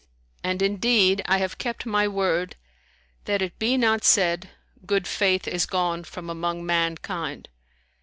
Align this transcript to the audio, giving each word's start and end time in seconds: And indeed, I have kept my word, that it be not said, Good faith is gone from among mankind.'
And 0.43 0.63
indeed, 0.63 1.21
I 1.27 1.37
have 1.37 1.59
kept 1.59 1.85
my 1.85 2.07
word, 2.07 2.55
that 3.25 3.43
it 3.43 3.59
be 3.59 3.77
not 3.77 4.03
said, 4.03 4.49
Good 4.83 5.07
faith 5.07 5.47
is 5.47 5.67
gone 5.67 6.05
from 6.05 6.27
among 6.27 6.65
mankind.' 6.65 7.47